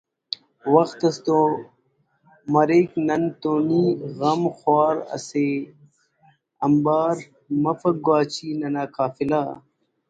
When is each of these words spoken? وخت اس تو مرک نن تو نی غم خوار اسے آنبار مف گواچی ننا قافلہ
وخت 0.73 0.99
اس 1.07 1.15
تو 1.25 1.37
مرک 2.53 2.91
نن 3.07 3.23
تو 3.41 3.53
نی 3.67 3.83
غم 4.17 4.41
خوار 4.57 4.95
اسے 5.15 5.47
آنبار 6.65 7.15
مف 7.61 7.81
گواچی 8.05 8.49
ننا 8.59 8.83
قافلہ 8.95 9.43